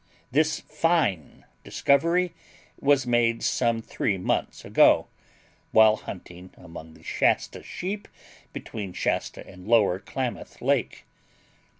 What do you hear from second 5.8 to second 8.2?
hunting among the Shasta sheep